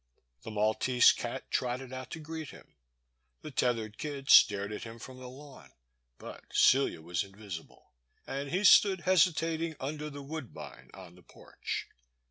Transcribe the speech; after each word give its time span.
The 0.41 0.49
Maltese 0.49 1.11
cat 1.11 1.51
trotted 1.51 1.93
out 1.93 2.09
to 2.09 2.19
greet 2.19 2.49
him, 2.49 2.75
the 3.43 3.51
tethered 3.51 3.99
kid 3.99 4.31
stared 4.31 4.73
at 4.73 4.81
him 4.83 4.97
from 4.97 5.19
the 5.19 5.29
lawn, 5.29 5.73
but 6.17 6.45
Celia 6.51 7.03
was 7.03 7.23
invisible, 7.23 7.93
and 8.25 8.49
he 8.49 8.63
stood 8.63 9.01
hesitating 9.01 9.75
under 9.79 10.09
the 10.09 10.23
woodbine 10.23 10.89
on 10.95 11.13
the 11.13 11.21
porch. 11.21 11.87